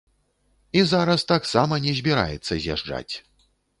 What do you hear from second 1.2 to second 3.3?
таксама не збіраецца з'язджаць.